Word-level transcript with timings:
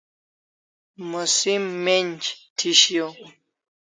Musim 1.09 1.63
men'j 1.85 2.21
thi 2.57 2.69
shiau 2.81 3.11